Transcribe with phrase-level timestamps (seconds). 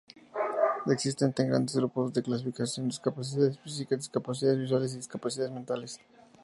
[0.87, 5.99] Existen tres grandes grupos de clasificación: discapacidades físicas, discapacidades visuales y discapacidades mentales.